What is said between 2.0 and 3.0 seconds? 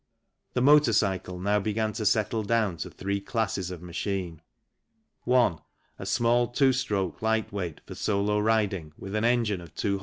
settle down to